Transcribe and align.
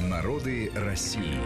Народы 0.00 0.70
России. 0.74 1.38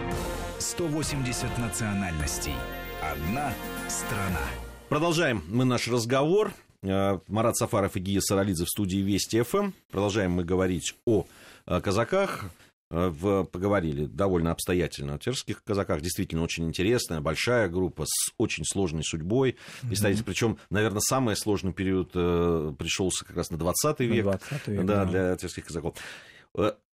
180 0.58 1.58
национальностей. 1.58 2.54
Одна 3.00 3.53
страна. 3.88 4.41
Продолжаем 4.88 5.45
мы 5.49 5.65
наш 5.65 5.87
разговор. 5.87 6.52
Э, 6.83 7.21
Марат 7.28 7.57
Сафаров 7.57 7.94
и 7.94 8.00
Гия 8.00 8.21
Саралидзе 8.21 8.64
в 8.64 8.68
студии 8.68 8.98
Вести 8.98 9.41
ФМ. 9.43 9.71
Продолжаем 9.93 10.32
мы 10.32 10.45
говорить 10.45 10.96
о 11.07 11.27
э, 11.66 11.80
казаках. 11.80 12.46
Э, 12.91 13.09
в, 13.09 13.45
поговорили 13.45 14.07
довольно 14.07 14.51
обстоятельно 14.51 15.14
о 15.14 15.19
тверских 15.19 15.62
казаках. 15.62 16.01
Действительно 16.01 16.43
очень 16.43 16.67
интересная, 16.67 17.21
большая 17.21 17.69
группа 17.69 18.05
с 18.05 18.32
очень 18.37 18.64
сложной 18.64 19.05
судьбой. 19.05 19.57
Mm-hmm. 19.85 20.25
причем, 20.25 20.59
наверное, 20.71 21.01
самый 21.01 21.37
сложный 21.37 21.73
период 21.73 22.11
э, 22.14 22.75
пришелся 22.77 23.25
как 23.25 23.37
раз 23.37 23.51
на 23.51 23.59
20 23.59 24.01
век, 24.01 24.25
20 24.25 24.67
век 24.67 24.85
да, 24.87 25.05
да. 25.05 25.05
для 25.05 25.37
тверских 25.37 25.67
казаков. 25.67 25.95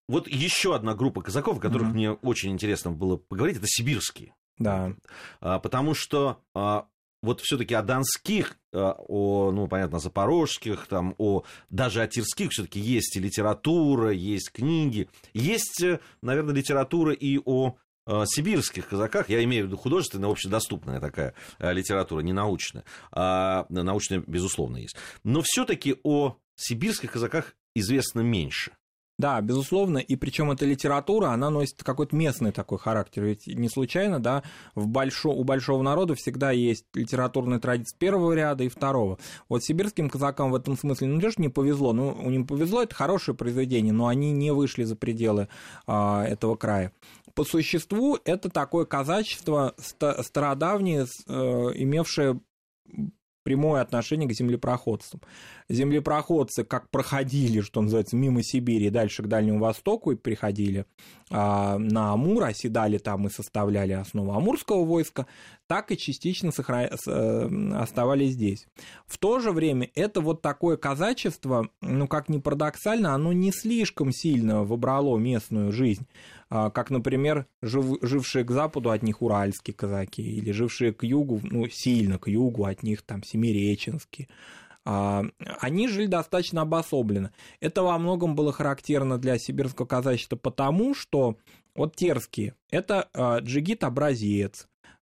Вот 0.08 0.28
еще 0.28 0.76
одна 0.76 0.94
группа 0.96 1.22
казаков, 1.22 1.58
о 1.58 1.62
которых 1.62 1.90
mm-hmm. 1.90 1.94
мне 1.94 2.12
очень 2.12 2.52
интересно 2.52 2.92
было 2.92 3.18
поговорить, 3.18 3.58
это 3.58 3.68
сибирские. 3.68 4.34
Да. 4.58 4.94
А, 5.42 5.60
потому 5.60 5.94
что 5.94 6.42
а, 6.56 6.88
вот 7.22 7.42
все-таки 7.42 7.74
о 7.74 7.82
донских, 7.82 8.58
э, 8.74 8.78
о, 8.80 9.52
ну, 9.52 9.68
понятно, 9.68 10.00
запорожских, 10.00 10.88
там, 10.88 11.16
о, 11.18 11.44
даже 11.70 12.02
о 12.02 12.08
тирских 12.08 12.52
все-таки 12.52 12.80
есть 12.80 13.16
и 13.16 13.20
литература, 13.20 14.12
есть 14.12 14.52
книги, 14.52 15.10
есть, 15.34 15.82
э, 15.84 16.00
наверное, 16.22 16.56
литература 16.56 17.14
и 17.14 17.40
о 17.46 17.76
сибирских 18.24 18.88
казаках, 18.88 19.28
я 19.28 19.44
имею 19.44 19.66
в 19.66 19.68
виду 19.68 19.76
художественная, 19.76 20.30
общедоступная 20.30 21.02
такая 21.02 21.34
литература, 21.60 22.22
не 22.22 22.32
научная, 22.32 22.86
а 23.12 23.66
научная, 23.68 24.24
безусловно, 24.26 24.78
есть. 24.78 24.96
Но 25.26 25.42
все-таки 25.44 25.98
о 26.04 26.38
сибирских 26.56 27.12
казаках 27.12 27.54
известно 27.76 28.22
меньше. 28.22 28.72
Да, 29.18 29.42
безусловно, 29.42 29.98
и 29.98 30.16
причем 30.16 30.52
эта 30.52 30.66
литература, 30.66 31.30
она 31.30 31.50
носит 31.50 31.84
какой-то 31.84 32.16
местный 32.16 32.52
такой 32.52 32.78
характер, 32.78 33.24
ведь 33.24 33.48
не 33.48 33.68
случайно, 33.68 34.20
да, 34.20 34.44
в 34.76 34.88
большо, 34.88 35.32
у 35.32 35.44
большого 35.44 35.82
народа 35.82 36.14
всегда 36.14 36.52
есть 36.52 36.86
литературная 36.94 37.60
традиция 37.60 37.98
первого 37.98 38.34
ряда 38.34 38.64
и 38.64 38.70
второго. 38.70 39.18
Вот 39.50 39.64
сибирским 39.64 40.08
казакам 40.12 40.52
в 40.52 40.56
этом 40.56 40.78
смысле, 40.78 41.08
ну, 41.08 41.20
тоже 41.20 41.36
не 41.38 41.50
повезло, 41.50 41.94
ну, 41.94 42.10
у 42.10 42.30
них 42.30 42.46
повезло, 42.46 42.84
это 42.84 42.94
хорошее 42.94 43.36
произведение, 43.36 43.92
но 43.92 44.06
они 44.06 44.32
не 44.32 44.54
вышли 44.54 44.84
за 44.84 44.96
пределы 44.96 45.48
а, 45.88 46.24
этого 46.24 46.56
края. 46.56 46.92
По 47.34 47.44
существу 47.44 48.20
это 48.24 48.50
такое 48.50 48.86
казачество 48.86 49.74
стародавнее, 49.78 51.06
э, 51.28 51.34
имевшее 51.76 52.40
прямое 53.48 53.82
отношение 53.82 54.28
к 54.28 54.34
землепроходствам. 54.34 55.22
Землепроходцы 55.70 56.64
как 56.64 56.90
проходили, 56.90 57.60
что 57.62 57.82
называется, 57.82 58.16
мимо 58.16 58.42
Сибири, 58.42 58.90
дальше 58.90 59.24
к 59.24 59.28
Дальнему 59.28 59.60
Востоку 59.60 60.12
и 60.12 60.16
приходили 60.16 60.86
а, 61.30 61.78
на 61.78 62.14
Амур, 62.14 62.46
оседали 62.46 62.98
там 62.98 63.28
и 63.28 63.30
составляли 63.30 63.92
основу 63.92 64.32
Амурского 64.32 64.86
войска, 64.86 65.28
так 65.68 65.92
и 65.92 65.98
частично 65.98 66.52
сохра... 66.52 66.90
Э, 67.08 67.50
оставались 67.76 68.32
здесь. 68.32 68.66
В 69.06 69.18
то 69.18 69.40
же 69.40 69.52
время 69.52 69.90
это 69.94 70.22
вот 70.22 70.42
такое 70.42 70.78
казачество, 70.78 71.70
ну 71.82 72.08
как 72.08 72.30
ни 72.30 72.38
парадоксально, 72.38 73.14
оно 73.14 73.34
не 73.34 73.52
слишком 73.52 74.14
сильно 74.14 74.64
выбрало 74.64 75.18
местную 75.18 75.74
жизнь. 75.74 76.08
А, 76.50 76.70
как, 76.70 76.90
например, 76.90 77.46
жив, 77.62 77.98
жившие 78.02 78.46
к 78.46 78.52
западу 78.52 78.92
от 78.92 79.04
них 79.04 79.22
уральские 79.22 79.74
казаки, 79.74 80.22
или 80.22 80.52
жившие 80.52 80.94
к 80.94 81.04
югу, 81.04 81.42
ну, 81.44 81.68
сильно 81.68 82.18
к 82.18 82.30
югу 82.30 82.64
от 82.64 82.84
них 82.84 83.02
там 83.02 83.24
семиреченские. 83.24 84.30
А, 84.90 85.26
они 85.60 85.90
жили 85.90 86.06
достаточно 86.06 86.62
обособленно. 86.62 87.34
Это 87.60 87.84
во 87.84 87.98
многом 87.98 88.36
было 88.36 88.54
характерно 88.54 89.18
для 89.18 89.38
сибирского 89.38 89.86
казачества 89.86 90.38
потому, 90.38 90.96
что 90.96 91.36
вот 91.76 91.98
терские– 91.98 92.56
это 92.72 93.10
а, 93.14 93.42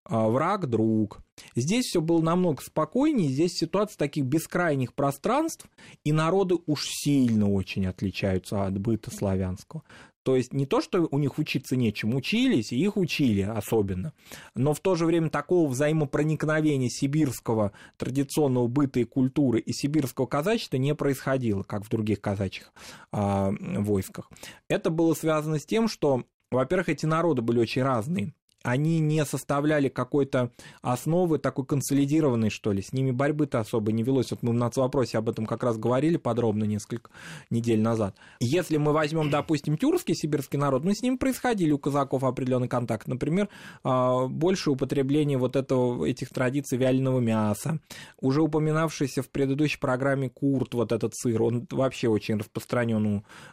джигит-образец, 0.06 0.32
враг-друг. 0.32 1.20
Здесь 1.56 1.86
все 1.86 2.02
было 2.02 2.22
намного 2.22 2.62
спокойнее, 2.62 3.30
здесь 3.30 3.54
ситуация 3.54 3.98
таких 3.98 4.26
бескрайних 4.26 4.94
пространств, 4.94 5.68
и 6.04 6.12
народы 6.12 6.56
уж 6.66 6.88
сильно 6.88 7.52
очень 7.52 7.88
отличаются 7.88 8.66
от 8.66 8.78
быта 8.78 9.12
славянского. 9.12 9.84
То 10.24 10.36
есть 10.36 10.54
не 10.54 10.66
то, 10.66 10.82
что 10.82 11.08
у 11.12 11.20
них 11.20 11.38
учиться 11.38 11.76
нечем, 11.76 12.16
учились, 12.16 12.72
и 12.72 12.80
их 12.80 12.98
учили 12.98 13.42
особенно, 13.42 14.14
но 14.56 14.74
в 14.74 14.80
то 14.80 14.96
же 14.96 15.06
время 15.06 15.30
такого 15.30 15.70
взаимопроникновения 15.70 16.90
сибирского 16.90 17.74
традиционного 17.98 18.68
быта 18.68 19.02
и 19.02 19.04
культуры 19.04 19.60
и 19.60 19.72
сибирского 19.72 20.26
казачества 20.26 20.78
не 20.78 20.96
происходило, 20.96 21.62
как 21.62 21.86
в 21.86 21.90
других 21.90 22.22
казачьих 22.22 22.74
э, 23.12 23.52
войсках. 23.78 24.32
Это 24.68 24.90
было 24.90 25.14
связано 25.14 25.60
с 25.60 25.66
тем, 25.66 25.88
что, 25.88 26.24
во-первых, 26.50 26.90
эти 26.90 27.06
народы 27.06 27.44
были 27.44 27.60
очень 27.60 27.84
разные 27.84 28.34
они 28.66 29.00
не 29.00 29.24
составляли 29.26 29.90
какой-то 29.90 30.52
основы 30.82 31.38
такой 31.38 31.66
консолидированной, 31.66 32.50
что 32.50 32.72
ли. 32.72 32.82
С 32.82 32.94
ними 32.94 33.12
борьбы-то 33.12 33.60
особо 33.60 33.92
не 33.92 34.02
велось. 34.02 34.32
Вот 34.32 34.42
мы 34.42 34.52
в 34.52 34.56
нацвопросе 34.56 35.20
об 35.20 35.30
этом 35.30 35.46
как 35.46 35.64
раз 35.64 35.78
говорили 35.78 36.18
подробно 36.18 36.64
несколько 36.64 37.12
недель 37.52 37.80
назад. 37.80 38.16
Если 38.40 38.78
мы 38.78 38.92
возьмем, 38.92 39.30
допустим, 39.30 39.78
тюркский 39.78 40.16
сибирский 40.16 40.58
народ, 40.58 40.84
ну, 40.84 40.92
с 40.94 41.04
ним 41.04 41.20
происходили 41.20 41.72
у 41.72 41.78
казаков 41.78 42.24
определенный 42.24 42.68
контакт. 42.68 43.08
Например, 43.08 43.50
а, 43.84 44.26
больше 44.26 44.72
употребление 44.72 45.38
вот 45.38 45.56
этого, 45.56 46.04
этих 46.04 46.30
традиций 46.30 46.80
вяленого 46.80 47.20
мяса. 47.20 47.80
Уже 48.20 48.42
упоминавшийся 48.42 49.22
в 49.22 49.30
предыдущей 49.30 49.80
программе 49.80 50.30
курт, 50.30 50.74
вот 50.74 50.92
этот 50.92 51.14
сыр, 51.16 51.44
он 51.44 51.68
вообще 51.70 52.08
очень 52.08 52.38
распространен 52.38 53.06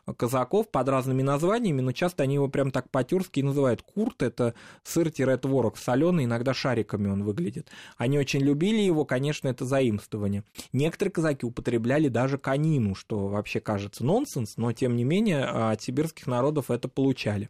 у 0.07 0.15
казаков 0.15 0.71
под 0.71 0.89
разными 0.89 1.21
названиями, 1.21 1.83
но 1.83 1.93
часто 1.93 2.23
они 2.23 2.37
его 2.37 2.49
прям 2.49 2.71
так 2.71 2.91
по-тюркски 2.91 3.41
называют. 3.41 3.83
Курт– 3.83 4.15
это 4.23 4.55
сыр 4.85 5.02
сыр-творог 5.11 5.77
соленый, 5.77 6.25
иногда 6.25 6.55
шариками 6.55 7.09
он 7.09 7.25
выглядит. 7.25 7.69
Они 7.97 8.19
очень 8.19 8.41
любили 8.41 8.81
его, 8.81 9.05
конечно, 9.05 9.49
это 9.49 9.65
заимствование. 9.65 10.45
Некоторые 10.73 11.13
казаки 11.13 11.45
употребляли 11.45 12.09
даже 12.09 12.39
конину, 12.39 12.95
что 12.95 13.29
вообще 13.29 13.61
кажется 13.61 14.05
нонсенс, 14.05 14.57
но 14.57 14.73
тем 14.73 14.97
не 14.97 15.05
менее 15.05 15.45
а, 15.45 15.73
от 15.73 15.83
сибирских 15.83 16.27
народов 16.27 16.71
это 16.71 16.89
получали. 16.89 17.49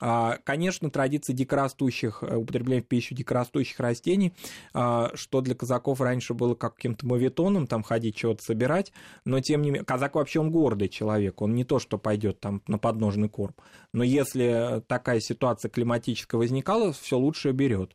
А, 0.00 0.38
конечно, 0.44 0.90
традиция 0.90 1.34
дикорастущих, 1.34 2.22
э, 2.22 2.36
употребления 2.36 2.82
в 2.82 2.86
пищу 2.86 3.14
дикорастущих 3.14 3.78
растений, 3.80 4.32
а, 4.72 5.10
что 5.14 5.40
для 5.40 5.54
казаков 5.54 6.00
раньше 6.00 6.34
было 6.34 6.54
как 6.54 6.76
каким-то 6.76 7.06
мавитоном, 7.06 7.66
там 7.66 7.82
ходить 7.82 8.16
чего-то 8.16 8.42
собирать, 8.42 8.92
но 9.24 9.40
тем 9.40 9.62
не 9.62 9.70
менее, 9.70 9.84
казак 9.84 10.14
вообще 10.14 10.40
он 10.40 10.50
гордый 10.50 10.88
человек, 10.88 11.42
он 11.42 11.54
не 11.54 11.64
то, 11.64 11.78
что 11.78 11.98
пойдет 11.98 12.40
там 12.40 12.62
на 12.66 12.78
подножный 12.78 13.28
корм, 13.28 13.54
но 13.92 14.02
если 14.02 14.82
такая 14.86 15.20
ситуация 15.20 15.68
климатическая 15.68 16.38
возникала, 16.38 16.93
все 16.98 17.18
лучшее 17.18 17.52
берет. 17.52 17.94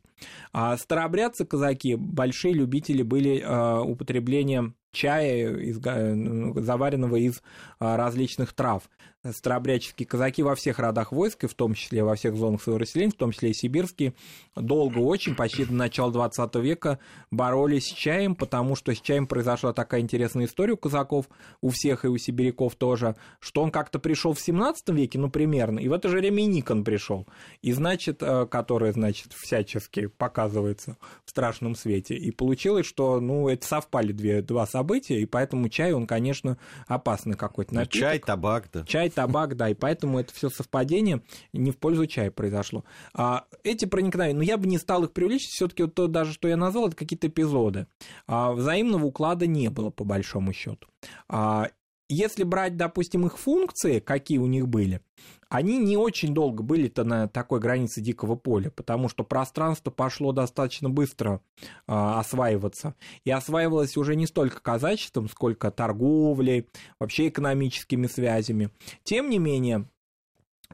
А 0.52 0.76
старообрядцы 0.76 1.44
казаки 1.44 1.94
большие 1.94 2.54
любители 2.54 3.02
были 3.02 3.40
э, 3.40 3.80
употребления 3.80 4.72
чая, 4.92 5.54
из, 5.56 5.78
ну, 5.80 6.58
заваренного 6.60 7.16
из 7.16 7.42
а, 7.78 7.96
различных 7.96 8.52
трав. 8.52 8.82
Старообрядческие 9.22 10.06
казаки 10.06 10.42
во 10.42 10.54
всех 10.54 10.78
родах 10.78 11.12
войск, 11.12 11.44
и 11.44 11.46
в 11.46 11.52
том 11.52 11.74
числе 11.74 12.02
во 12.02 12.14
всех 12.14 12.36
зонах 12.36 12.62
своего 12.62 12.78
расселения, 12.78 13.12
в 13.12 13.16
том 13.16 13.32
числе 13.32 13.50
и 13.50 13.54
сибирские, 13.54 14.14
долго 14.56 14.96
очень, 14.96 15.34
почти 15.34 15.66
до 15.66 15.74
начала 15.74 16.10
20 16.10 16.54
века, 16.56 16.98
боролись 17.30 17.84
с 17.84 17.92
чаем, 17.92 18.34
потому 18.34 18.76
что 18.76 18.94
с 18.94 19.00
чаем 19.00 19.26
произошла 19.26 19.74
такая 19.74 20.00
интересная 20.00 20.46
история 20.46 20.72
у 20.72 20.78
казаков, 20.78 21.28
у 21.60 21.68
всех 21.68 22.06
и 22.06 22.08
у 22.08 22.16
сибиряков 22.16 22.76
тоже, 22.76 23.14
что 23.40 23.62
он 23.62 23.70
как-то 23.70 23.98
пришел 23.98 24.32
в 24.32 24.40
17 24.40 24.88
веке, 24.88 25.18
ну, 25.18 25.28
примерно, 25.28 25.80
и 25.80 25.88
в 25.88 25.92
это 25.92 26.08
же 26.08 26.16
время 26.16 26.42
и 26.42 26.46
Никон 26.46 26.82
пришел, 26.82 27.26
и, 27.60 27.72
значит, 27.72 28.22
э, 28.22 28.46
который, 28.46 28.92
значит, 28.92 29.34
всячески 29.34 30.06
показывается 30.06 30.96
в 31.26 31.30
страшном 31.30 31.74
свете, 31.74 32.14
и 32.14 32.30
получилось, 32.30 32.86
что, 32.86 33.20
ну, 33.20 33.50
это 33.50 33.66
совпали 33.66 34.12
две, 34.12 34.40
два 34.40 34.66
события, 34.66 34.79
событие, 34.80 35.20
и 35.20 35.26
поэтому 35.26 35.68
чай, 35.68 35.92
он, 35.92 36.06
конечно, 36.06 36.56
опасный 36.86 37.36
какой-то 37.36 37.74
напиток. 37.74 38.00
Чай, 38.00 38.18
табак, 38.18 38.70
да. 38.72 38.84
Чай, 38.86 39.10
табак, 39.10 39.56
да, 39.56 39.68
и 39.68 39.74
поэтому 39.74 40.18
это 40.18 40.32
все 40.32 40.48
совпадение 40.48 41.20
не 41.52 41.70
в 41.70 41.76
пользу 41.76 42.06
чая 42.06 42.30
произошло. 42.30 42.84
А 43.12 43.44
эти 43.62 43.84
проникновения, 43.84 44.36
ну, 44.36 44.42
я 44.42 44.56
бы 44.56 44.66
не 44.66 44.78
стал 44.78 45.04
их 45.04 45.12
привлечь, 45.12 45.46
все 45.46 45.68
таки 45.68 45.82
вот 45.82 45.94
то 45.94 46.06
даже, 46.06 46.32
что 46.32 46.48
я 46.48 46.56
назвал, 46.56 46.88
это 46.88 46.96
какие-то 46.96 47.26
эпизоды. 47.26 47.86
А 48.26 48.52
взаимного 48.52 49.04
уклада 49.04 49.46
не 49.46 49.68
было, 49.68 49.90
по 49.90 50.04
большому 50.04 50.54
счету. 50.54 50.88
А 51.28 51.68
если 52.14 52.42
брать, 52.42 52.76
допустим, 52.76 53.26
их 53.26 53.38
функции, 53.38 54.00
какие 54.00 54.38
у 54.38 54.46
них 54.46 54.68
были, 54.68 55.00
они 55.48 55.78
не 55.78 55.96
очень 55.96 56.34
долго 56.34 56.62
были-то 56.62 57.04
на 57.04 57.28
такой 57.28 57.60
границе 57.60 58.00
дикого 58.00 58.36
поля, 58.36 58.70
потому 58.70 59.08
что 59.08 59.24
пространство 59.24 59.90
пошло 59.90 60.32
достаточно 60.32 60.90
быстро 60.90 61.40
э, 61.60 61.66
осваиваться. 61.86 62.94
И 63.24 63.30
осваивалось 63.30 63.96
уже 63.96 64.16
не 64.16 64.26
столько 64.26 64.60
казачеством, 64.60 65.28
сколько 65.28 65.70
торговлей, 65.70 66.68
вообще 66.98 67.28
экономическими 67.28 68.06
связями. 68.06 68.70
Тем 69.02 69.28
не 69.28 69.38
менее, 69.38 69.86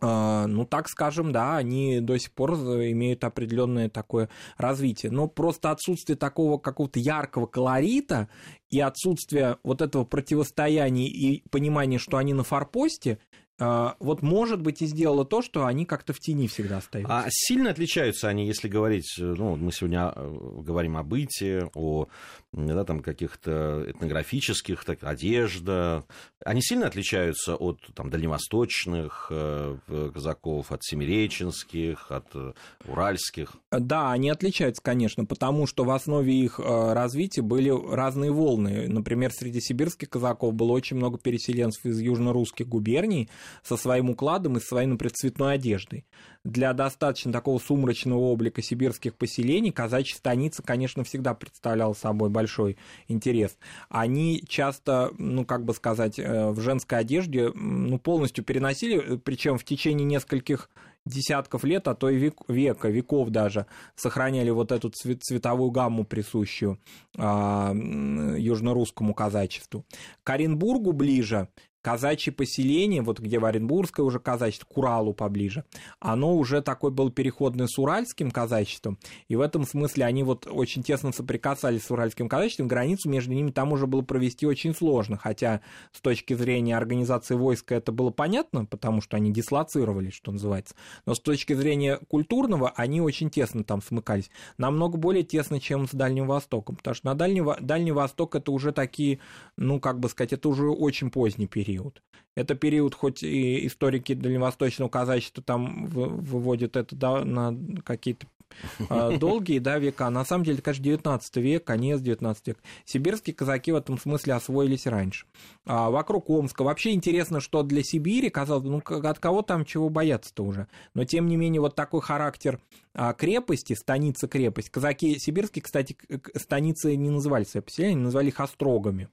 ну, 0.01 0.67
так 0.67 0.89
скажем, 0.89 1.33
да, 1.33 1.57
они 1.57 2.01
до 2.01 2.19
сих 2.19 2.33
пор 2.33 2.55
имеют 2.55 3.25
определенное 3.25 3.89
такое 3.89 4.29
развитие. 4.59 5.11
Но 5.11 5.27
просто 5.27 5.71
отсутствие 5.71 6.17
такого 6.17 6.59
какого-то 6.59 6.99
яркого 6.99 7.47
колорита 7.47 8.29
и 8.71 8.81
отсутствие 8.81 9.59
вот 9.63 9.81
этого 9.81 10.05
противостояния 10.05 11.09
и 11.09 11.49
понимания, 11.49 11.99
что 11.99 12.19
они 12.19 12.35
на 12.35 12.45
форпосте, 12.45 13.19
а, 13.19 13.19
вот, 13.59 14.23
может 14.23 14.61
быть, 14.61 14.83
и 14.83 14.87
сделала 14.87 15.25
то, 15.25 15.41
что 15.41 15.65
они 15.65 15.87
как-то 15.87 16.13
в 16.13 16.21
тени 16.21 16.47
всегда 16.47 16.79
остаются. 16.79 17.13
А 17.13 17.27
сильно 17.31 17.71
отличаются 17.71 18.29
они, 18.29 18.47
если 18.47 18.69
говорить, 18.69 19.15
ну, 19.19 19.57
мы 19.57 19.73
сегодня 19.73 20.13
э, 20.15 20.39
говорим 20.63 20.97
о 20.97 21.03
быте, 21.03 21.71
о 21.75 22.09
да, 22.53 22.85
там, 22.85 23.01
каких-то 23.01 23.85
этнографических, 23.89 24.85
так, 24.85 25.03
одежда. 25.03 26.05
Они 26.45 26.63
сильно 26.63 26.87
отличаются 26.87 27.55
от 27.55 27.81
там, 27.95 28.11
дальневосточных 28.11 29.29
э, 29.31 29.77
казаков, 30.13 30.73
от 30.73 30.85
семиреченских, 30.85 32.11
от 32.11 32.27
э, 32.35 32.53
уральских? 32.87 33.57
Да, 33.71 34.13
они 34.13 34.31
отличаются, 34.31 34.83
конечно, 34.83 35.25
потому 35.25 35.67
что 35.67 35.85
в 35.85 35.91
основе 35.91 36.33
их 36.35 36.59
развития 36.59 37.43
были 37.43 37.71
разные 37.71 38.31
волны. 38.31 38.89
Например, 38.89 39.31
среди 39.33 39.61
сибирских 39.61 40.11
казаков 40.11 40.55
было 40.55 40.73
очень 40.73 40.97
много 40.97 41.19
переселенцев 41.19 41.85
из 41.85 42.01
южно-русских 42.01 42.69
губерний, 42.69 43.29
со 43.63 43.77
своим 43.77 44.11
укладом 44.11 44.57
и 44.57 44.61
своей, 44.61 44.87
например, 44.87 45.13
цветной 45.13 45.55
одеждой. 45.55 46.07
Для 46.45 46.73
достаточно 46.73 47.33
такого 47.33 47.59
сумрачного 47.59 48.19
облика 48.21 48.63
сибирских 48.63 49.17
поселений 49.17 49.73
казачья 49.73 50.17
станица, 50.17 50.63
конечно, 50.63 51.03
всегда 51.05 51.35
представляла 51.35 51.93
собой 51.93 52.31
большой 52.31 52.77
интерес. 53.09 53.59
Они 53.89 54.45
часто, 54.49 55.13
ну, 55.19 55.45
как 55.45 55.65
бы 55.65 55.75
сказать, 55.75 56.19
э, 56.19 56.51
в 56.51 56.61
женской 56.61 56.99
одежде 56.99 57.51
ну, 57.53 57.99
полностью 57.99 58.45
переносили, 58.45 59.17
причем 59.17 59.59
в 59.59 59.65
течение 59.65 60.05
нескольких 60.05 60.71
десятков 61.07 61.65
лет, 61.65 61.89
а 61.89 61.95
то 61.95 62.11
и 62.11 62.17
век, 62.17 62.43
века, 62.49 62.89
веков 62.89 63.31
даже, 63.31 63.67
сохраняли 63.95 64.51
вот 64.51 64.73
эту 64.73 64.91
цвет, 64.91 65.23
цветовую 65.23 65.71
гамму, 65.71 66.05
присущую 66.05 66.79
а, 67.17 67.73
южно-русскому 67.73 69.15
казачеству. 69.15 69.87
К 70.25 70.31
Оренбургу 70.31 70.93
ближе 70.93 71.49
казачье 71.87 72.33
поселение, 72.33 73.01
вот 73.01 73.21
где 73.21 73.39
в 73.39 73.45
Оренбургское 73.45 74.05
уже 74.05 74.19
казачество, 74.19 74.67
к 74.67 74.77
Уралу 74.77 75.15
поближе, 75.15 75.63
оно 76.01 76.35
уже 76.35 76.61
такой 76.61 76.91
был 76.91 77.13
переходный 77.13 77.69
с 77.69 77.79
уральским 77.79 78.33
казачеством, 78.33 78.99
и 79.29 79.37
в 79.37 79.41
этом 79.41 79.65
смысле 79.65 80.05
они 80.05 80.25
вот 80.25 80.49
очень 80.51 80.83
тесно 80.83 81.13
соприкасались 81.13 81.85
с 81.85 81.91
уральским 81.93 82.29
казачеством, 82.29 82.67
границу 82.67 83.09
между 83.09 83.35
ними 83.35 83.53
там 83.53 83.71
уже 83.71 83.87
было 83.87 84.03
провести 84.03 84.47
очень 84.47 84.75
сложно, 84.75 85.17
хотя 85.17 85.61
с 85.93 86.01
точки 86.01 86.35
зрения 86.35 86.77
организации 86.77 87.37
войска 87.37 87.77
это 87.77 87.93
было 87.93 88.11
понятно, 88.11 88.65
потому 88.65 89.01
что 89.01 89.17
они 89.17 89.33
дислоцировались, 89.33 90.15
что 90.15 90.33
называется, 90.33 90.75
но 91.07 91.15
с 91.15 91.21
точки 91.21 91.53
зрения 91.53 92.01
культурного 92.09 92.71
они 92.71 93.01
очень 93.01 93.31
тесно 93.31 93.63
там 93.63 93.81
смыкались, 93.81 94.29
намного 94.59 94.99
более 94.99 95.23
тесно, 95.23 95.61
чем 95.61 95.87
с 95.87 95.93
Дальним 95.93 96.27
Востоком, 96.27 96.75
потому 96.75 96.97
что 96.97 97.07
на 97.07 97.15
Дальний, 97.15 97.45
Дальний 97.61 97.93
Восток 97.93 98.35
это 98.35 98.51
уже 98.51 98.73
такие, 98.73 99.21
ну, 99.57 99.79
как 99.79 100.01
бы 100.01 100.09
сказать, 100.09 100.33
это 100.33 100.49
уже 100.49 100.69
очень 100.69 101.13
поздний 101.13 101.47
период, 101.47 101.76
период. 101.77 102.03
Это 102.35 102.55
период, 102.55 102.95
хоть 102.95 103.23
и 103.23 103.67
историки 103.67 104.15
дальневосточного 104.15 104.89
казачества 104.89 105.43
там 105.43 105.87
выводят 105.87 106.77
это 106.77 107.25
на 107.25 107.57
какие-то 107.83 108.27
долгие 109.19 109.59
да, 109.59 109.79
века. 109.79 110.11
На 110.11 110.25
самом 110.25 110.45
деле, 110.45 110.63
конечно, 110.63 110.85
19 110.85 111.37
век, 111.37 111.65
конец 111.65 112.01
19 112.01 112.47
века. 112.49 112.61
Сибирские 112.85 113.35
казаки 113.35 113.73
в 113.73 113.77
этом 113.77 113.99
смысле 113.99 114.35
освоились 114.35 114.87
раньше. 114.87 115.27
А 115.65 115.91
вокруг 115.91 116.31
Омска. 116.31 116.63
Вообще 116.63 116.93
интересно, 116.93 117.41
что 117.41 117.63
для 117.63 117.83
Сибири, 117.83 118.31
казалось 118.31 118.65
бы, 118.65 118.71
ну 118.71 118.79
от 118.79 119.19
кого 119.19 119.43
там 119.43 119.65
чего 119.65 119.89
бояться-то 119.89 120.45
уже. 120.45 120.69
Но 120.95 121.05
тем 121.05 121.29
не 121.29 121.37
менее, 121.37 121.61
вот 121.61 121.75
такой 121.75 122.01
характер 122.01 122.61
а, 122.95 123.13
крепости, 123.13 123.75
станица 123.75 124.29
крепость. 124.29 124.71
Казаки 124.71 125.19
сибирские, 125.19 125.63
кстати, 125.63 125.97
станицы 126.35 126.97
не 126.97 127.11
называли 127.11 127.45
свои 127.45 127.63
поселения, 127.63 127.97
называли 127.97 128.29
их 128.29 128.41
острогами. 128.41 129.09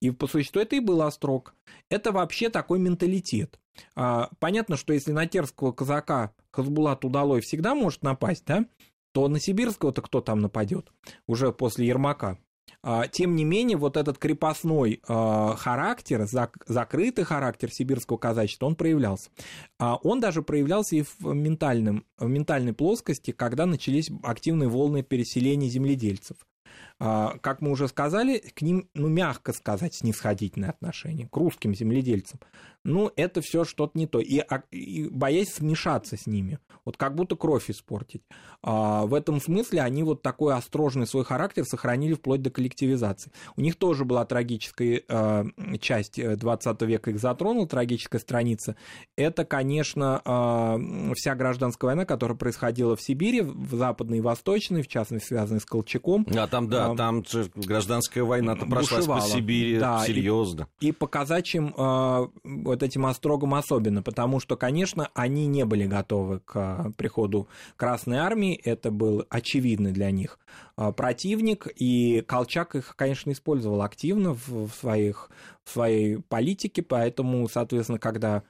И 0.00 0.10
по 0.10 0.26
существу 0.26 0.60
это 0.60 0.76
и 0.76 0.80
был 0.80 1.02
острог. 1.02 1.54
Это 1.88 2.12
вообще 2.12 2.48
такой 2.48 2.78
менталитет. 2.78 3.58
А, 3.96 4.30
понятно, 4.38 4.76
что 4.76 4.92
если 4.92 5.12
на 5.12 5.26
терского 5.26 5.72
казака 5.72 6.32
Хазбулат 6.54 7.04
удалой 7.04 7.40
всегда 7.40 7.74
может 7.74 8.02
напасть, 8.02 8.44
да, 8.46 8.64
то 9.12 9.28
на 9.28 9.40
сибирского-то 9.40 10.02
кто 10.02 10.20
там 10.20 10.40
нападет 10.40 10.92
уже 11.26 11.52
после 11.52 11.86
Ермака? 11.86 12.38
А, 12.82 13.08
тем 13.08 13.34
не 13.34 13.44
менее, 13.44 13.76
вот 13.76 13.96
этот 13.96 14.18
крепостной 14.18 15.00
а, 15.08 15.56
характер, 15.56 16.26
закрытый 16.66 17.24
характер 17.24 17.72
сибирского 17.72 18.18
казачества, 18.18 18.66
он 18.66 18.76
проявлялся. 18.76 19.30
Он 19.78 20.20
даже 20.20 20.42
проявлялся 20.42 20.96
и 20.96 21.02
в, 21.02 21.32
ментальном, 21.32 22.04
в 22.18 22.28
ментальной 22.28 22.72
плоскости, 22.72 23.32
когда 23.32 23.66
начались 23.66 24.10
активные 24.22 24.68
волны 24.68 25.02
переселения 25.02 25.68
земледельцев. 25.68 26.36
Как 26.98 27.60
мы 27.60 27.70
уже 27.70 27.88
сказали, 27.88 28.38
к 28.38 28.62
ним, 28.62 28.88
ну, 28.94 29.08
мягко 29.08 29.52
сказать, 29.52 29.94
снисходительное 29.94 30.70
отношение, 30.70 31.28
к 31.28 31.36
русским 31.36 31.74
земледельцам 31.74 32.40
ну, 32.84 33.10
это 33.16 33.40
все 33.40 33.64
что-то 33.64 33.98
не 33.98 34.06
то. 34.06 34.20
И, 34.20 34.38
а, 34.38 34.62
и 34.70 35.08
боясь 35.08 35.54
смешаться 35.54 36.16
с 36.16 36.26
ними, 36.26 36.58
вот 36.84 36.96
как 36.96 37.14
будто 37.14 37.34
кровь 37.34 37.70
испортить. 37.70 38.22
А, 38.62 39.06
в 39.06 39.14
этом 39.14 39.40
смысле 39.40 39.80
они 39.80 40.02
вот 40.02 40.22
такой 40.22 40.54
острожный 40.54 41.06
свой 41.06 41.24
характер 41.24 41.64
сохранили 41.64 42.14
вплоть 42.14 42.42
до 42.42 42.50
коллективизации. 42.50 43.32
У 43.56 43.62
них 43.62 43.76
тоже 43.76 44.04
была 44.04 44.24
трагическая 44.26 45.02
а, 45.08 45.46
часть 45.80 46.20
20 46.22 46.82
э, 46.82 46.86
века, 46.86 47.10
их 47.10 47.18
затронула, 47.18 47.66
трагическая 47.66 48.20
страница. 48.20 48.76
Это, 49.16 49.44
конечно, 49.44 50.20
а, 50.24 50.78
вся 51.14 51.34
гражданская 51.34 51.88
война, 51.88 52.04
которая 52.04 52.36
происходила 52.36 52.96
в 52.96 53.02
Сибири, 53.02 53.40
в 53.40 53.74
западной 53.74 54.18
и 54.18 54.20
восточной, 54.20 54.82
в 54.82 54.88
частности, 54.88 55.28
связанной 55.28 55.60
с 55.60 55.64
Колчаком. 55.64 56.26
А 56.36 56.46
там, 56.46 56.68
да, 56.68 56.92
а, 56.92 56.96
там 56.96 57.24
гражданская 57.54 58.24
война-то 58.24 58.66
прошлась 58.66 59.06
по 59.06 59.20
Сибири 59.20 59.78
да, 59.78 60.04
серьезно. 60.06 60.68
И, 60.80 60.88
и 60.88 60.92
по 60.92 61.06
казачьим 61.06 61.74
а, 61.76 62.28
вот 62.74 62.82
этим 62.82 63.06
острогам 63.06 63.54
особенно, 63.54 64.02
потому 64.02 64.40
что, 64.40 64.56
конечно, 64.56 65.08
они 65.14 65.46
не 65.46 65.64
были 65.64 65.86
готовы 65.86 66.40
к 66.40 66.52
а, 66.54 66.92
приходу 66.96 67.48
Красной 67.76 68.18
Армии, 68.18 68.54
это 68.54 68.90
был 68.90 69.24
очевидный 69.30 69.92
для 69.92 70.10
них 70.10 70.38
а, 70.76 70.92
противник, 70.92 71.66
и 71.76 72.22
Колчак 72.26 72.74
их, 72.74 72.94
конечно, 72.96 73.30
использовал 73.30 73.82
активно 73.82 74.34
в 74.34 74.68
своих 74.68 75.30
в 75.64 75.70
своей 75.70 76.18
политике, 76.18 76.82
поэтому, 76.82 77.48
соответственно, 77.48 77.98
когда 77.98 78.42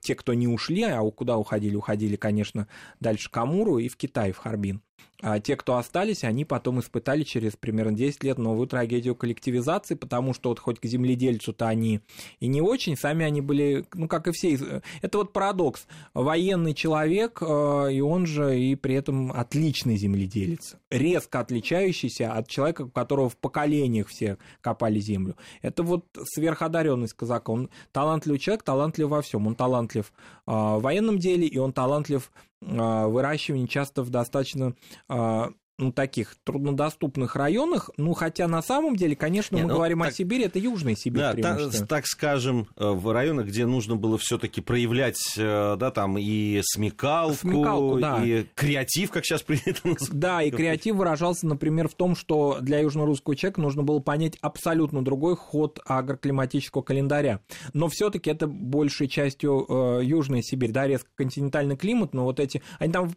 те, 0.00 0.14
кто 0.14 0.34
не 0.34 0.48
ушли, 0.48 0.82
а 0.82 1.02
куда 1.10 1.36
уходили, 1.36 1.76
уходили, 1.76 2.16
конечно, 2.16 2.68
дальше 3.00 3.30
к 3.30 3.36
Амуру 3.36 3.78
и 3.78 3.88
в 3.88 3.96
Китай, 3.96 4.32
в 4.32 4.38
Харбин. 4.38 4.82
А 5.24 5.38
те, 5.38 5.54
кто 5.54 5.76
остались, 5.76 6.24
они 6.24 6.44
потом 6.44 6.80
испытали 6.80 7.22
через 7.22 7.54
примерно 7.54 7.92
10 7.92 8.24
лет 8.24 8.38
новую 8.38 8.66
трагедию 8.66 9.14
коллективизации, 9.14 9.94
потому 9.94 10.34
что 10.34 10.48
вот 10.48 10.58
хоть 10.58 10.80
к 10.80 10.84
земледельцу-то 10.84 11.68
они 11.68 12.00
и 12.40 12.48
не 12.48 12.60
очень, 12.60 12.96
сами 12.96 13.24
они 13.24 13.40
были, 13.40 13.86
ну, 13.94 14.08
как 14.08 14.26
и 14.26 14.32
все. 14.32 14.82
Это 15.00 15.18
вот 15.18 15.32
парадокс. 15.32 15.86
Военный 16.12 16.74
человек, 16.74 17.40
э, 17.40 17.92
и 17.92 18.00
он 18.00 18.26
же 18.26 18.58
и 18.58 18.74
при 18.74 18.96
этом 18.96 19.30
отличный 19.30 19.96
земледелец, 19.96 20.74
резко 20.90 21.38
отличающийся 21.38 22.32
от 22.32 22.48
человека, 22.48 22.82
у 22.82 22.88
которого 22.88 23.28
в 23.28 23.36
поколениях 23.36 24.08
все 24.08 24.38
копали 24.60 24.98
землю. 24.98 25.36
Это 25.60 25.84
вот 25.84 26.04
сверходаренность 26.24 27.14
казака. 27.14 27.52
Он 27.52 27.70
талантливый 27.92 28.40
человек, 28.40 28.64
талантлив 28.64 29.06
во 29.06 29.22
всем. 29.22 29.41
Он 29.46 29.54
талантлив 29.54 30.12
а, 30.46 30.78
в 30.78 30.82
военном 30.82 31.18
деле, 31.18 31.46
и 31.46 31.58
он 31.58 31.72
талантлив 31.72 32.30
а, 32.62 33.06
в 33.06 33.12
выращивании 33.12 33.66
часто 33.66 34.02
в 34.02 34.10
достаточно 34.10 34.74
а, 35.08 35.50
ну, 35.78 35.92
таких 35.92 36.36
труднодоступных 36.44 37.34
районах, 37.34 37.90
ну, 37.96 38.12
хотя 38.12 38.46
на 38.46 38.62
самом 38.62 38.94
деле, 38.94 39.16
конечно, 39.16 39.56
Нет, 39.56 39.64
мы 39.64 39.70
ну, 39.70 39.76
говорим 39.76 40.00
так, 40.00 40.08
о 40.08 40.12
Сибири, 40.12 40.44
это 40.44 40.58
Южная 40.58 40.94
Сибирь. 40.94 41.22
Да, 41.22 41.34
та, 41.34 41.86
так 41.86 42.06
скажем, 42.06 42.68
э, 42.76 42.88
в 42.88 43.10
районах, 43.12 43.46
где 43.46 43.66
нужно 43.66 43.96
было 43.96 44.18
все-таки 44.18 44.60
проявлять, 44.60 45.18
э, 45.36 45.76
да, 45.78 45.90
там 45.90 46.18
и 46.18 46.60
смекалку, 46.62 47.36
смекалку 47.36 48.00
да. 48.00 48.24
и 48.24 48.44
креатив, 48.54 49.10
как 49.10 49.24
сейчас 49.24 49.42
принято 49.42 49.88
называть. 49.88 50.18
Да, 50.18 50.42
и 50.42 50.50
креатив 50.50 50.96
выражался, 50.96 51.46
например, 51.46 51.88
в 51.88 51.94
том, 51.94 52.14
что 52.14 52.58
для 52.60 52.80
южно-русского 52.80 53.34
человека 53.34 53.60
нужно 53.60 53.82
было 53.82 53.98
понять 53.98 54.36
абсолютно 54.40 55.02
другой 55.02 55.36
ход 55.36 55.80
агроклиматического 55.84 56.82
календаря. 56.82 57.40
Но 57.72 57.88
все-таки 57.88 58.30
это 58.30 58.46
большей 58.46 59.08
частью 59.08 59.66
э, 59.68 60.00
Южная 60.04 60.42
Сибирь, 60.42 60.70
да, 60.70 60.86
резко 60.86 61.08
континентальный 61.14 61.76
климат, 61.76 62.14
но 62.14 62.24
вот 62.24 62.40
эти, 62.40 62.62
они 62.78 62.92
там 62.92 63.10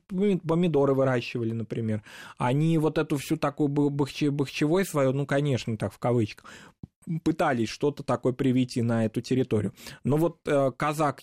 помидоры 0.48 0.94
выращивали, 0.94 1.52
например, 1.52 2.02
они 2.46 2.78
вот 2.78 2.98
эту 2.98 3.18
всю 3.18 3.38
такую 3.38 3.70
бахче, 3.70 4.30
бахчевой 4.32 4.86
свою, 4.86 5.14
ну, 5.14 5.25
конечно, 5.25 5.78
так 5.78 5.94
в 5.94 5.98
кавычках, 5.98 6.46
пытались 7.24 7.70
что-то 7.70 8.04
такое 8.04 8.34
привести 8.34 8.82
на 8.82 9.06
эту 9.06 9.22
территорию. 9.22 9.74
Но 10.04 10.18
вот 10.18 10.40
э, 10.46 10.72
казак, 10.76 11.22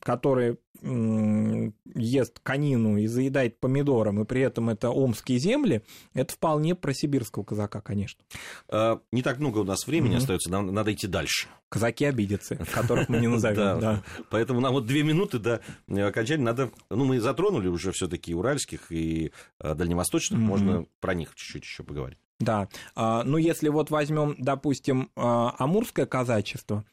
который 0.00 0.58
э, 0.80 1.70
ест 1.94 2.40
конину 2.42 2.98
и 2.98 3.06
заедает 3.06 3.58
помидором, 3.60 4.20
и 4.20 4.24
при 4.24 4.42
этом 4.42 4.70
это 4.70 4.90
омские 4.90 5.38
земли, 5.38 5.82
это 6.12 6.32
вполне 6.34 6.74
про 6.74 6.92
сибирского 6.92 7.44
казака, 7.44 7.80
конечно. 7.80 8.22
А, 8.68 9.00
не 9.12 9.22
так 9.22 9.38
много 9.38 9.58
у 9.58 9.64
нас 9.64 9.86
времени 9.86 10.14
mm-hmm. 10.14 10.18
остается, 10.18 10.50
нам 10.50 10.72
надо 10.72 10.92
идти 10.92 11.06
дальше. 11.06 11.48
Казаки 11.68 12.04
обидятся, 12.04 12.56
которых 12.72 13.08
мы 13.08 13.18
не 13.18 13.28
назовем. 13.28 13.56
да. 13.80 14.02
Поэтому 14.30 14.60
нам 14.60 14.72
вот 14.72 14.86
две 14.86 15.02
минуты 15.02 15.38
до 15.38 15.60
окончания 15.88 16.42
надо... 16.42 16.70
Ну, 16.90 17.04
мы 17.04 17.20
затронули 17.20 17.68
уже 17.68 17.92
все 17.92 18.06
таки 18.06 18.34
уральских 18.34 18.92
и 18.92 19.32
э, 19.60 19.74
дальневосточных, 19.74 20.38
можно 20.38 20.86
про 21.00 21.14
них 21.14 21.34
чуть-чуть 21.34 21.64
еще 21.64 21.82
поговорить. 21.82 22.18
Да, 22.40 22.68
а, 22.94 23.22
ну 23.24 23.38
если 23.38 23.68
вот 23.68 23.90
возьмем, 23.90 24.34
допустим, 24.38 25.10
а, 25.16 25.54
амурское 25.58 26.06
казачество, 26.06 26.84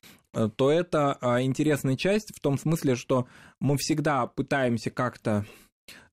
то 0.55 0.71
это 0.71 1.17
интересная 1.41 1.97
часть 1.97 2.33
в 2.33 2.39
том 2.39 2.57
смысле, 2.57 2.95
что 2.95 3.27
мы 3.59 3.75
всегда 3.77 4.27
пытаемся 4.27 4.89
как-то 4.89 5.45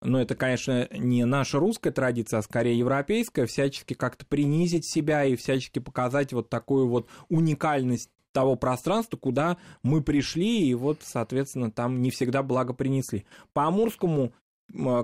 но 0.00 0.20
это, 0.20 0.34
конечно, 0.34 0.88
не 0.92 1.24
наша 1.24 1.58
русская 1.58 1.90
традиция, 1.90 2.38
а 2.38 2.42
скорее 2.42 2.78
европейская, 2.78 3.46
всячески 3.46 3.94
как-то 3.94 4.24
принизить 4.26 4.88
себя 4.88 5.24
и 5.24 5.36
всячески 5.36 5.78
показать 5.78 6.32
вот 6.32 6.48
такую 6.48 6.88
вот 6.88 7.08
уникальность 7.28 8.10
того 8.32 8.56
пространства, 8.56 9.16
куда 9.16 9.56
мы 9.82 10.02
пришли, 10.02 10.68
и 10.68 10.74
вот, 10.74 11.00
соответственно, 11.02 11.70
там 11.70 12.00
не 12.02 12.10
всегда 12.10 12.42
благо 12.42 12.72
принесли. 12.72 13.24
По 13.52 13.66
Амурскому 13.66 14.32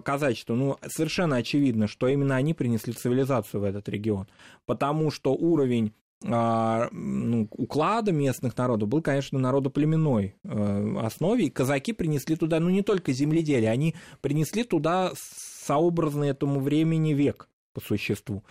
казачеству, 0.05 0.55
ну, 0.55 0.79
совершенно 0.87 1.37
очевидно, 1.37 1.89
что 1.89 2.09
именно 2.09 2.37
они 2.37 2.55
принесли 2.55 2.93
цивилизацию 2.93 3.61
в 3.61 3.65
этот 3.65 3.89
регион, 3.89 4.29
потому 4.67 5.11
что 5.11 5.33
уровень 5.33 5.93
а, 6.27 6.89
ну, 6.93 7.49
уклада 7.51 8.13
местных 8.13 8.57
народов 8.57 8.89
был, 8.89 9.03
конечно, 9.03 9.39
народоплеменной 9.39 10.37
э, 10.43 10.97
основе, 11.03 11.47
и 11.47 11.51
казаки 11.51 11.93
принесли 11.93 12.37
туда, 12.37 12.61
ну, 12.61 12.71
не 12.71 12.83
только 12.83 13.13
земледелие, 13.13 13.71
они 13.71 13.95
принесли 14.23 14.65
туда 14.65 15.13
сообразный 15.17 16.29
этому 16.29 16.61
времени 16.61 17.13
век 17.13 17.49
по 17.75 17.81
существу. 17.81 18.43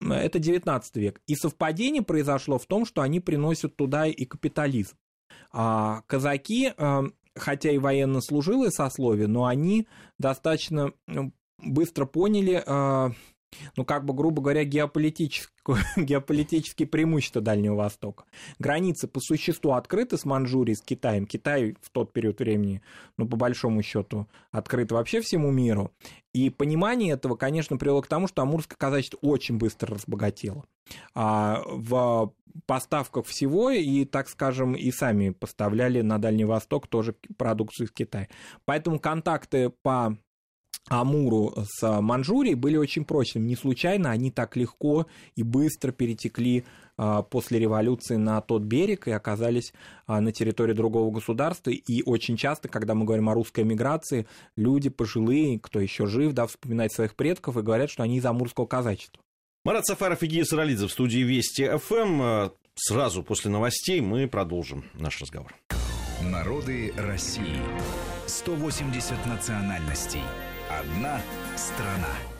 Это 0.00 0.38
19 0.38 0.96
век. 0.96 1.20
И 1.26 1.34
совпадение 1.34 2.02
произошло 2.02 2.58
в 2.58 2.66
том, 2.66 2.84
что 2.84 3.02
они 3.02 3.20
приносят 3.20 3.76
туда 3.76 4.06
и 4.06 4.24
капитализм. 4.24 4.96
А 5.52 6.02
казаки, 6.06 6.72
э, 6.76 7.02
хотя 7.36 7.70
и 7.70 7.78
военнослужилые 7.78 8.70
сословие, 8.70 9.26
но 9.26 9.46
они 9.46 9.86
достаточно 10.18 10.92
быстро 11.58 12.06
поняли 12.06 12.62
э, 12.64 13.10
ну, 13.76 13.84
как 13.84 14.04
бы, 14.04 14.14
грубо 14.14 14.42
говоря, 14.42 14.64
геополитические 15.96 16.88
преимущества 16.88 17.40
Дальнего 17.40 17.74
Востока. 17.74 18.24
Границы 18.58 19.08
по 19.08 19.20
существу 19.20 19.72
открыты 19.72 20.16
с 20.16 20.24
Манчжурией, 20.24 20.76
с 20.76 20.82
Китаем. 20.82 21.26
Китай 21.26 21.76
в 21.80 21.90
тот 21.90 22.12
период 22.12 22.40
времени, 22.40 22.82
ну, 23.16 23.26
по 23.26 23.36
большому 23.36 23.82
счету, 23.82 24.26
открыт 24.50 24.92
вообще 24.92 25.20
всему 25.20 25.50
миру. 25.50 25.92
И 26.32 26.50
понимание 26.50 27.12
этого, 27.12 27.36
конечно, 27.36 27.76
привело 27.76 28.00
к 28.00 28.06
тому, 28.06 28.26
что 28.26 28.42
амурское 28.42 28.76
казачество 28.76 29.18
очень 29.22 29.58
быстро 29.58 29.94
разбогатело. 29.94 30.64
А 31.14 31.62
в 31.66 32.32
поставках 32.66 33.26
всего 33.26 33.70
и, 33.70 34.04
так 34.04 34.28
скажем, 34.28 34.74
и 34.74 34.90
сами 34.90 35.30
поставляли 35.30 36.00
на 36.00 36.18
Дальний 36.18 36.44
Восток 36.44 36.86
тоже 36.86 37.14
продукцию 37.36 37.86
из 37.86 37.92
Китая. 37.92 38.28
Поэтому 38.64 38.98
контакты 38.98 39.70
по 39.82 40.16
Амуру 40.88 41.54
с 41.64 42.00
Манчжурией 42.00 42.54
были 42.54 42.76
очень 42.76 43.04
прочными. 43.04 43.46
Не 43.46 43.56
случайно 43.56 44.10
они 44.10 44.30
так 44.30 44.56
легко 44.56 45.06
и 45.36 45.42
быстро 45.42 45.92
перетекли 45.92 46.64
а, 46.96 47.22
после 47.22 47.58
революции 47.58 48.16
на 48.16 48.40
тот 48.40 48.62
берег 48.62 49.08
и 49.08 49.12
оказались 49.12 49.72
а, 50.06 50.20
на 50.20 50.32
территории 50.32 50.72
другого 50.72 51.10
государства. 51.10 51.70
И 51.70 52.02
очень 52.02 52.36
часто, 52.36 52.68
когда 52.68 52.94
мы 52.94 53.04
говорим 53.04 53.28
о 53.28 53.34
русской 53.34 53.64
миграции, 53.64 54.26
люди 54.56 54.90
пожилые, 54.90 55.58
кто 55.58 55.80
еще 55.80 56.06
жив, 56.06 56.32
да, 56.32 56.46
вспоминают 56.46 56.92
своих 56.92 57.14
предков 57.14 57.56
и 57.56 57.62
говорят, 57.62 57.90
что 57.90 58.02
они 58.02 58.18
из 58.18 58.26
амурского 58.26 58.66
казачества. 58.66 59.22
Марат 59.64 59.86
Сафаров 59.86 60.22
и 60.22 60.26
Гия 60.26 60.44
Саралидзе 60.44 60.88
в 60.88 60.92
студии 60.92 61.20
Вести 61.20 61.68
ФМ. 61.76 62.50
Сразу 62.74 63.22
после 63.22 63.50
новостей 63.50 64.00
мы 64.00 64.26
продолжим 64.26 64.84
наш 64.94 65.20
разговор. 65.20 65.54
Народы 66.22 66.92
России. 66.96 67.60
180 68.26 69.26
национальностей. 69.26 70.22
Одна 70.80 71.20
страна. 71.56 72.31